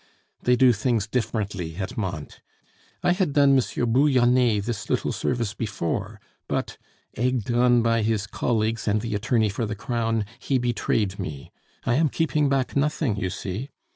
They 0.41 0.55
do 0.55 0.73
things 0.73 1.05
differently 1.05 1.75
at 1.75 1.95
Mantes. 1.95 2.39
I 3.03 3.11
had 3.11 3.33
done 3.33 3.51
M. 3.51 3.91
Bouyonnet 3.93 4.63
this 4.65 4.89
little 4.89 5.11
service 5.11 5.53
before; 5.53 6.19
but, 6.47 6.79
egged 7.15 7.51
on 7.53 7.83
by 7.83 8.01
his 8.01 8.25
colleagues 8.25 8.87
and 8.87 9.01
the 9.01 9.13
attorney 9.13 9.49
for 9.49 9.67
the 9.67 9.75
crown, 9.75 10.25
he 10.39 10.57
betrayed 10.57 11.19
me. 11.19 11.51
I 11.85 11.97
am 11.97 12.09
keeping 12.09 12.49
back 12.49 12.75
nothing, 12.75 13.15
you 13.17 13.29
see. 13.29 13.69